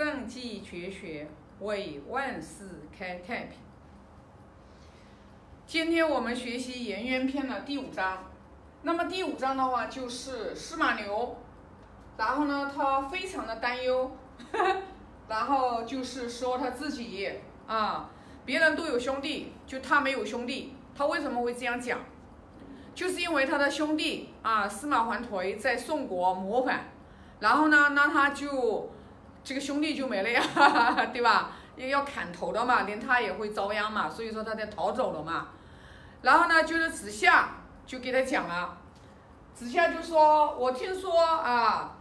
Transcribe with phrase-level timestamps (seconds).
[0.00, 1.28] 圣继绝学，
[1.60, 3.58] 为万世开太平。
[5.66, 8.24] 今天我们学习《颜渊篇》的第五章。
[8.80, 11.36] 那么第五章的话，就是司马牛，
[12.16, 14.10] 然后呢，他非常的担忧，
[15.28, 17.30] 然后就是说他自己
[17.66, 18.08] 啊，
[18.46, 20.72] 别人都有兄弟，就他没有兄弟。
[20.94, 21.98] 他为什么会这样讲？
[22.94, 26.84] 就是因为他的兄弟啊，司马桓颓在宋国谋反，
[27.40, 28.90] 然后呢，那他就
[29.42, 30.42] 这个兄弟就没了呀，
[31.12, 31.52] 对吧？
[31.76, 35.48] 因为要砍头的嘛，连他也会遭殃嘛，所以说他才逃走了嘛。
[36.22, 38.76] 然后呢，就是子夏就给他讲了，
[39.54, 41.96] 子夏就说：“我听说啊，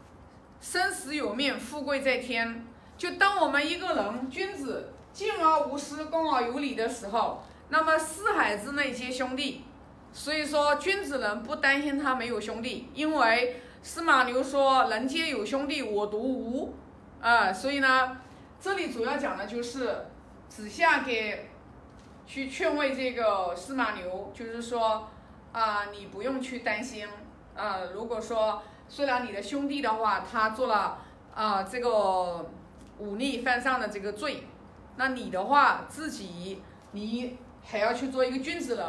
[0.59, 2.65] 生死有命，富贵在天。
[2.97, 9.63] 就当我们一个人君子敬而无私，恭而有礼的时候，那么四海之内皆兄弟。”
[10.11, 16.73] 所以说，君子人不担心他没有兄弟，因为司马牛说“人皆有兄弟，我独无”，
[17.21, 18.17] 啊，所以呢，
[18.59, 20.05] 这里主要讲的就是
[20.47, 21.49] 子夏给
[22.25, 25.09] 去劝慰这个司马牛，就是说
[25.51, 27.07] 啊，你不用去担心，
[27.55, 30.99] 啊，如果说虽然你的兄弟的话，他做了
[31.35, 32.49] 啊这个
[32.99, 34.43] 忤逆犯上的这个罪，
[34.95, 38.85] 那你的话自己你还要去做一个君子人。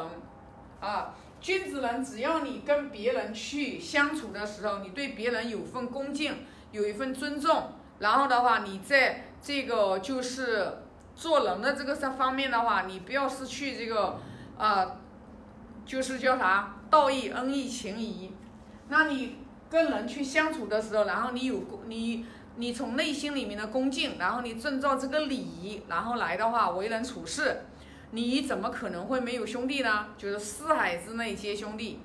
[0.81, 10.79] 啊，君子人，只要你跟别人去相处的时候，你对别人有份恭敬，有一份尊重，然后的话，你在这个就是
[11.15, 14.19] 做人的这个这方面的话，你不要失去这个
[14.59, 14.97] 啊，
[15.87, 18.35] 就是叫啥道义、恩义、情谊。
[18.89, 19.37] 那你
[19.69, 27.63] 跟人去相处的时候，然后你有你你从内心里面的恭敬，然后你遵照这个礼仪，然后来的话为人处事。
[28.13, 30.07] 你怎么可能会没有兄弟呢？
[30.19, 32.01] 就是四海之内皆兄弟，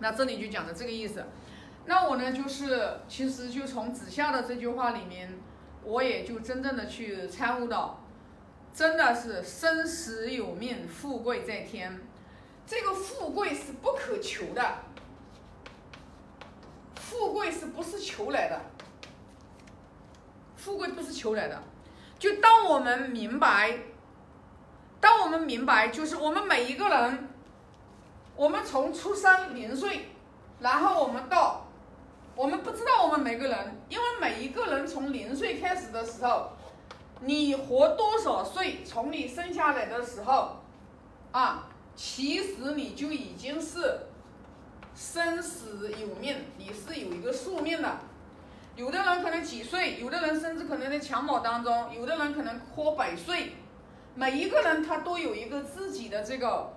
[0.00, 1.24] 那这里就讲的这个意思。
[1.86, 5.38] 那我呢，就是其实就从子夏的这句话里面，
[5.82, 8.00] 我也就真正的去参悟到，
[8.72, 12.00] 真的是生死有命，富贵在天。
[12.66, 14.78] 这个富贵是不可求的，
[16.96, 18.60] 富贵是不是求来的？
[20.56, 21.62] 富贵不是求来的，
[22.18, 23.78] 就当我们明白。
[24.98, 27.28] 当我们明白，就是我们每一个人，
[28.34, 30.08] 我们从出生零岁，
[30.60, 31.63] 然后我们到，
[32.36, 36.50] 我们不知道我们每个人，因为每一个人从零岁开始的时候，
[37.20, 40.56] 你活多少岁，从你生下来的时候，
[41.30, 44.08] 啊，其实你就已经是
[44.96, 47.98] 生死有命，你是有一个宿命的。
[48.74, 53.52] 有的人可能几岁，有的人甚至可能在襁褓当中，有的人可能活百岁。
[54.16, 56.72] 每一个人他都有一个自己的这个，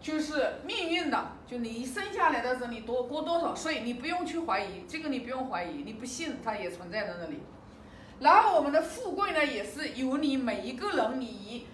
[0.00, 1.32] 就是命运的。
[1.46, 7.42] 就你一生下来的时候，你多过多少岁，你不用去怀疑，这个你不用怀疑，你不信它也存在在那里。
[8.20, 11.66] 然后我们的富贵呢，也是由你每一个人，你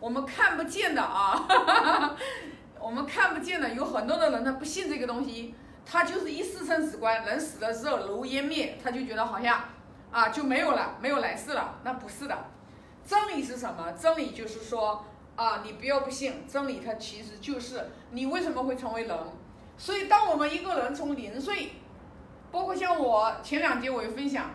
[0.00, 1.46] 我们看不见的啊，
[2.78, 5.54] 我们看不见的，有很多的人他不信这个东西，
[5.86, 9.64] 他就是一世生死观，人死了之后如烟灭，他就觉得好像
[10.10, 12.36] 啊就没有了，没有来世了，那不是的。
[13.06, 13.92] 真理是什么？
[13.92, 15.04] 真理就是说
[15.36, 19.18] 啊，你不要不信，真理它其实就是你为什么会成为人。
[19.76, 21.72] 所以，当我们一个人从零岁，
[22.52, 24.50] 包括像我前两节我有分享，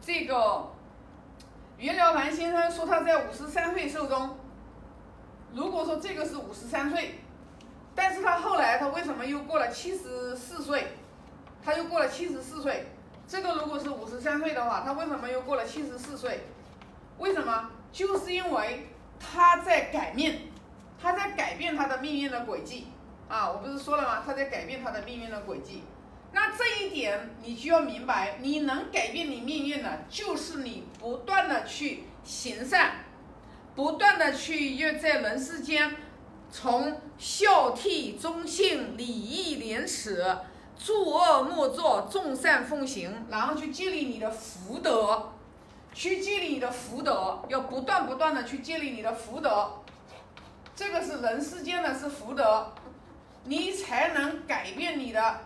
[0.00, 0.70] 这个
[1.76, 4.38] 袁了凡先生说他在五十三岁寿终。
[5.52, 7.16] 如果说这个是五十三岁，
[7.94, 10.86] 但是他后来他为什么又过了七十四岁？
[11.62, 12.86] 他又过了七十四岁。
[13.28, 16.40] 这个如果是五十三岁的话，他为什么又过了七十四岁？
[17.18, 17.70] 为什么？
[17.92, 18.88] 就是因为
[19.18, 20.42] 他在改变，
[21.00, 22.88] 他在改变他的命运的轨迹
[23.28, 23.50] 啊！
[23.50, 24.22] 我不是说了吗？
[24.24, 25.82] 他在改变他的命运的轨迹。
[26.32, 33.04] 那这一点你就要明白，你能改变你命运的，就是你不断的去行善，
[33.74, 35.94] 不断的去要在人世间，
[36.50, 40.24] 从孝悌忠信礼义廉耻，
[40.76, 45.33] 诸恶莫作，众善奉行，然后去建立你的福德。
[45.94, 49.70] 去建立你的福德，要不断不断的去建立你的福德，
[50.74, 52.72] 这个是人世间的是福德，
[53.44, 55.40] 你才能改变你的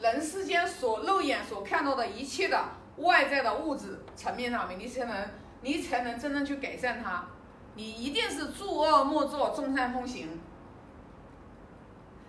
[0.00, 2.64] 人世间所肉眼所看到的一切的
[2.98, 5.28] 外在的物质层面上面，你才能
[5.60, 7.24] 你才能真正去改善它。
[7.74, 10.40] 你一定是诸恶莫作，众善奉行，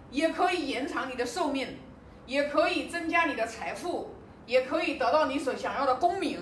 [0.09, 1.77] 也可以延长你的寿命，
[2.25, 6.39] 也可以增加你的财富，也可以得到你所想要的功名。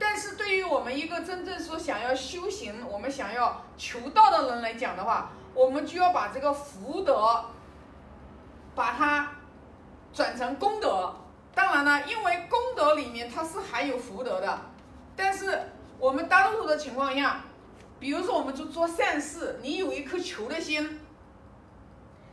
[0.00, 7.44] 但是对于我们一个真正说想要修行、我们想要求道的人来讲的话，我们就要把这个福德，
[8.74, 9.30] 把它
[10.12, 11.14] 转成功德。
[11.54, 14.58] 当然了，因为功德里面它是含有福德的，
[15.14, 15.60] 但是
[15.98, 17.42] 我们大多数的情况下，
[17.98, 20.98] 比如说我们就做善事，你有一颗求的心，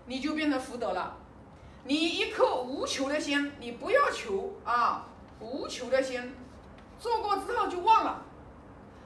[0.06, 1.18] 你就变成福德了。
[1.84, 5.06] 你一颗无求的心，你不要求啊，
[5.40, 6.34] 无求的心，
[7.00, 8.24] 做过之后就忘了。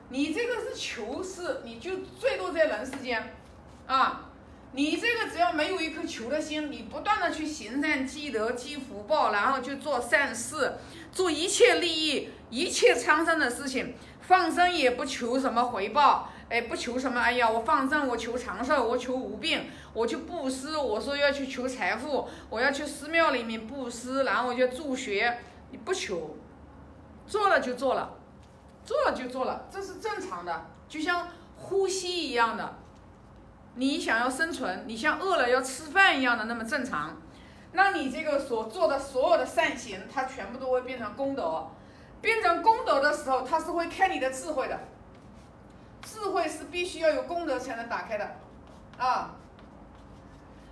[0.10, 3.34] 你这个是求是，你就最多在人世间，
[3.88, 4.30] 啊，
[4.74, 10.74] 你这个只要没有一颗求的心，你不断的去行善积德积福报，然后去做善事，
[11.12, 25.40] 做一切利益一切苍生的事情，放生也不求什么回报，哎，不求什么，哎呀，我放生我求长寿，我求无病，我去布施，我说要去求财富，我要去寺庙里面布施，然后我就助学，
[25.72, 26.36] 你不求，
[27.32, 28.18] 做了就做了。
[28.84, 32.76] 做了就做了，这是正常的，就像呼吸一样的。
[33.76, 37.16] 你想要生存，你像饿了要吃饭一样的那么正常。
[37.72, 41.66] 那你这个所做的所有的善行，它全部都会变成功德。
[42.20, 44.78] 变成功德的时候，它是会开你的智慧的。
[46.02, 48.36] 智慧是必须要有功德才能打开的，
[48.98, 49.36] 啊。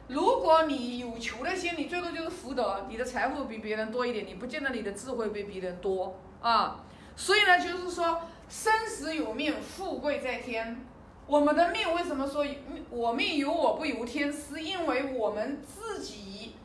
[0.07, 6.83] 如果你有求的心，你最多就是福德，你的财富比别人多一点，你不见得你的智慧比别人多啊。
[7.15, 10.85] 所以呢，就是说生死有命，富贵在天。
[11.27, 12.45] 我们的命为什么说
[12.89, 14.33] 我命由我不由天？
[14.33, 16.55] 是因为我们自己，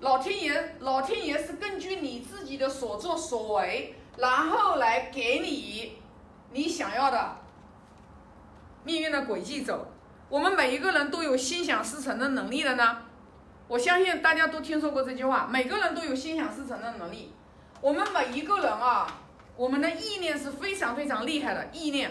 [0.00, 5.96] 老天爷，老天爷是根据你自己的所作所为，然后来给你
[6.52, 7.36] 你想要的
[8.84, 9.86] 命运的轨迹走。
[10.28, 12.98] 我们每一个人都有心想事成的能力的呢。
[13.68, 17.32] 我相信大家都听说过这句话，每个人都有心想事成的能力。
[17.80, 19.20] 我们每一个人啊。
[19.58, 22.10] 我们的意念是非常非常厉害的意念。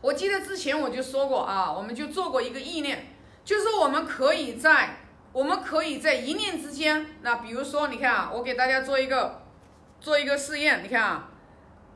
[0.00, 3.14] 我记得之前我就说过啊，我们就做过一个意念，
[3.44, 5.00] 就是我们可以在
[5.34, 9.42] 我们可以在一念之间，那比如说你看啊，我给大家做一个
[10.00, 11.28] 做一个试验，你看啊，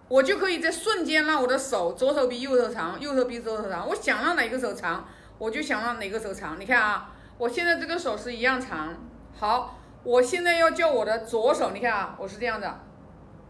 [0.08, 5.08] 我就可以在瞬间让我的手左手比右手长，右手比左手长，我想让哪个手长，
[5.38, 6.60] 我就想让哪个手长。
[6.60, 8.94] 你看啊，我现在这个手是一样长。
[9.38, 9.77] 好，
[10.08, 12.80] 我现在要叫我的左手，你看啊，我是这样的。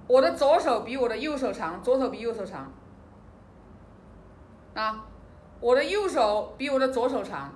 [0.09, 2.73] 我的左手比我的右手长，左手比右手长，
[4.75, 5.05] 啊，
[5.61, 7.53] 我的右手比我的左手长，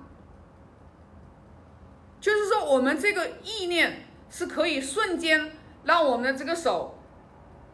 [2.21, 5.51] 就是说我们这个意念是可以瞬间
[5.83, 6.97] 让我们的这个手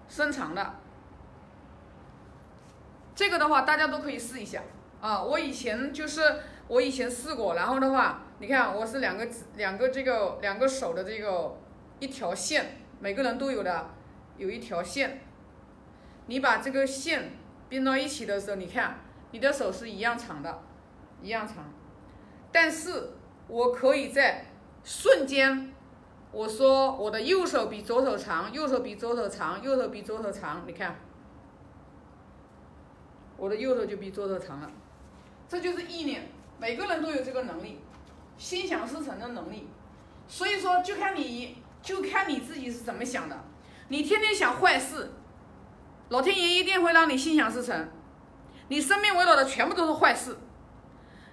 [0.07, 0.73] 伸长的。
[3.13, 4.63] 这个的话，大家都可以试一下
[4.99, 5.21] 啊。
[5.21, 11.57] 我以前就是我以前试过，然后的话，你看我是两个两个这个两个手的这个
[11.99, 13.89] 一条线，每个人都有的。
[14.37, 15.19] 有一条线，
[16.27, 17.33] 你把这个线
[17.67, 19.01] 并到一起的时候，你看
[19.31, 20.61] 你的手是一样长的，
[21.21, 21.73] 一样长。
[22.49, 23.09] 但是
[23.49, 24.45] 我可以在
[24.81, 25.73] 瞬间，
[26.31, 30.95] 我说我的右手比左手长，右手比左手长，右手比左手长，你看，
[33.35, 34.71] 我的右手就比左手长了。
[35.49, 37.79] 这就是意念，每个人都有这个能力，
[38.39, 39.67] 心想事成的能力。
[40.27, 43.37] 所以说，就看你就看你自己是怎么想的。
[43.89, 45.11] 你天天想坏事，
[46.09, 47.89] 老天爷一定会让你心想事成。
[48.69, 50.37] 你身边围绕的全部都是坏事，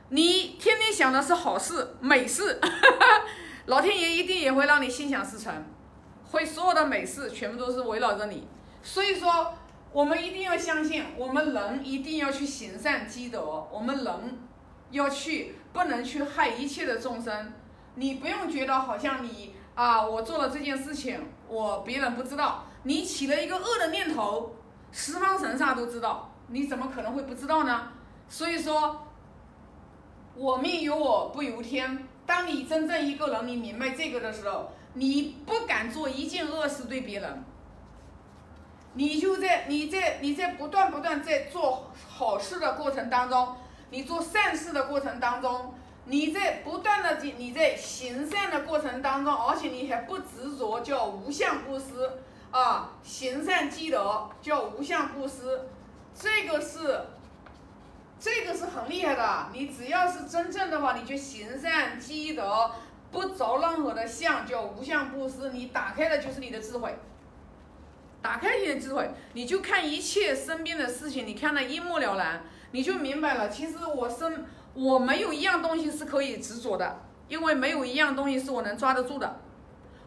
[0.09, 2.59] 你天天想的是好事、美事，
[3.67, 5.53] 老天爷一定也会让你心想事成，
[6.31, 8.49] 会所有的美事全部都是围绕着你。
[8.83, 9.53] 所以说，
[9.93, 14.39] 我们一定要相信，我们人一定要去行善积德，我们人
[14.91, 17.53] 要去不能去害一切的众生。
[17.95, 19.55] 你不用觉得好像你。
[19.75, 22.65] 啊，我做了这件事情，我别人不知道。
[22.85, 24.57] 你起了一个恶的念头，
[24.91, 27.93] 十方神煞都知道，你怎么可能会不知道呢？
[28.27, 29.07] 所以说，
[30.35, 32.09] 我命由我不由天。
[32.25, 37.45] 当你真正一个人，你明白这个的时候，你不敢做一件恶事对别人，
[38.95, 43.55] 你就在你在你在不断不断在做好事的过程当中，
[43.91, 45.75] 你做善事的过程当中。
[46.09, 52.09] 你在不断的你在行善的过程当中，而且你还不执着，叫无相布施
[52.53, 55.69] 啊，行善积德叫无相布施，
[56.15, 57.01] 这个是，
[58.21, 59.49] 这个是很厉害的。
[59.53, 62.71] 你只要是真正的话，你就行善积德，
[63.11, 66.97] 不着任何的相，叫无相布施，你打开的就是你的智慧，
[68.23, 73.49] 打开你的智慧，你就看一切身边的事情，你看得一目了然，你就明白了。
[73.49, 74.45] 其实我生。
[74.79, 79.41] 我没有一样东西是可以执着的，因为没有一样东西是我能抓得住的。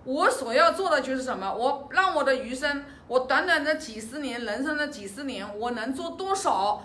[0.04, 1.52] 我所要做的就是什么？
[1.52, 6.84] 我让我的余生，我短短的几十年，人生的几十年，我能做多少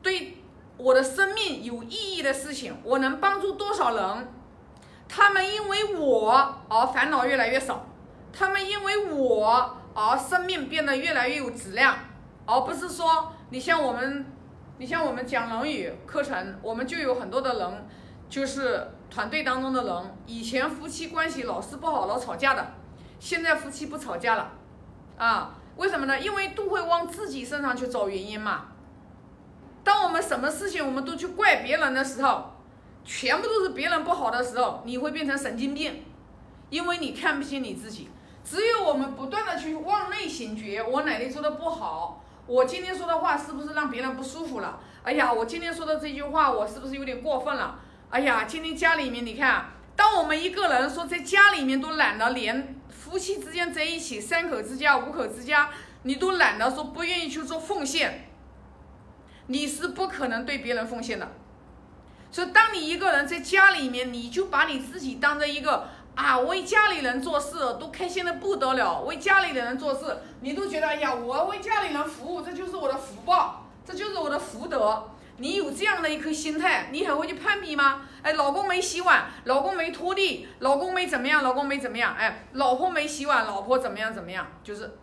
[0.00, 0.38] 对
[0.78, 2.74] 我的生命有意义的事情？
[2.82, 4.28] 我能帮助多少人？
[5.06, 7.84] 他们因为我而烦恼越来越少，
[8.32, 11.94] 他们因为我而生命变得越来越有质量。
[12.46, 14.24] 而不是说你像我们，
[14.80, 17.86] 你像我们讲《论语》课程，我们就有很多的人，
[18.30, 22.66] 就是团队当中的人，以前夫妻关系老是不好，老吵架的，
[23.18, 24.52] 现在夫妻不吵架了，
[25.18, 26.18] 啊，为什么呢？
[26.18, 28.68] 因为都会往自己身上去找原因嘛。
[29.84, 32.50] 当我们什么事情我们都去怪别人的时候，
[33.04, 36.02] 全部都是别人不好的时候，你会变成神经病，
[36.70, 38.08] 因为你看不清你自己。
[38.42, 42.24] 只有我们不断的去往内醒觉，我哪里做的不好？
[42.50, 44.80] 我今天说的话是不是让别人不舒服了？
[45.04, 47.78] 哎呀，我今天说的这句话，我是不是有点过分了？
[48.10, 55.70] 哎呀，今天家里面你看，当我们一个人说在家里面都懒得连夫妻之间在一起，三口之家、五口之家，
[56.02, 58.28] 你都懒得说不愿意去做奉献，
[59.46, 61.28] 你是不可能对别人奉献的。
[62.32, 75.10] 所以，当你一个人在家里面，你就把你自己当成一个啊，为家里人做事都开心的不得了，为家里的人做事，你都觉得哎呀，我为家里人服务，这就是我的福报，这就是我的福德。
[75.38, 78.02] 你有这样的一颗心态，你还会去攀比吗？
[78.20, 84.98] 哎，老公没洗碗，老公没拖地，老公没怎么样，老公没怎么样，哎，老婆没洗碗，老婆怎么样怎么样，就是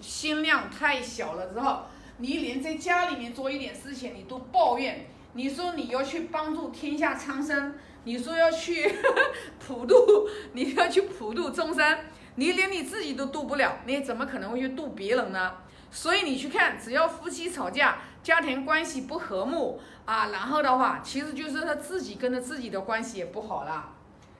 [0.00, 1.86] 心量太小了之后，
[2.18, 5.08] 你连在家里面做一点事情你都抱怨。
[5.32, 7.74] 你说你要去帮助天下苍生，
[8.06, 8.88] 你说要去
[9.58, 11.98] 普度，你要去普度众生，
[12.36, 15.54] 你连你自己都渡不了，你怎么可能会去渡别人呢？
[15.90, 23.92] 所以你去看，只要夫妻吵架，家庭关系不和睦啊，然后的话，其实就是他自己跟着自己的关系也不好了，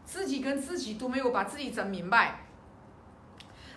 [0.05, 2.43] 自己跟自己都没有把自己整明白。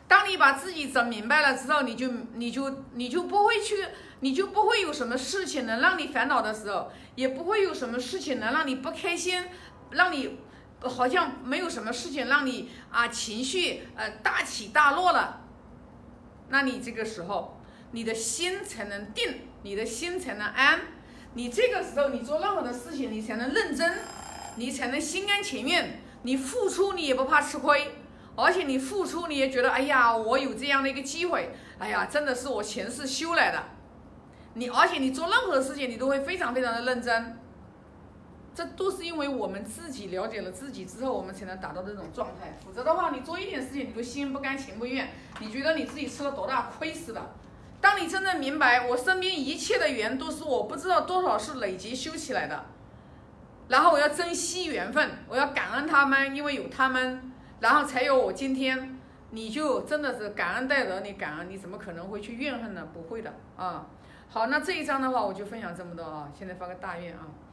[0.07, 3.85] 当你把自己整明白了之后，你就你就你就不会去，
[4.21, 9.45] 你就不会有什么事情能让你烦恼的时候，也不会有什么事情能让你不开心，
[9.91, 10.39] 让你
[10.81, 15.41] 好像没有什么事情让你啊情绪呃大起大落了。
[16.49, 20.79] 那你这个时候，你的心才能定，你的心才能安。
[21.33, 23.99] 你这个时候，你做任何的事情，你才能认真，
[24.55, 27.95] 你才能心甘情愿，你付出你也不怕吃亏。
[28.35, 33.61] 而且你付出，你也觉得，哎呀，我有这样的一个机会，哎呀，真的是我前世修来的。
[34.53, 37.38] 你而且你做任何事情，你都会非常非常的认真。
[38.53, 42.57] 这都是因为我们自己了解了自己之后，我们才能达到这种状态。
[42.65, 47.21] 否则的话，你做一点事情，你都心不甘情不愿，你觉得你自己吃了多大亏似的。
[47.81, 52.65] 当你真正明白，我身边一切的缘都是我不知道多少是累积修起来的，
[53.69, 57.31] 然后我要珍惜缘分，我要感恩他们，因为有他们。
[57.61, 58.97] 然后才有我今天，
[59.31, 62.87] 你就真的是感恩戴德，你感恩，你怎么可能会去怨恨呢？
[62.93, 63.85] 不会的啊。
[64.29, 66.31] 好，那这一章的话，我就分享这么多啊。
[66.37, 67.27] 现在发个大愿啊。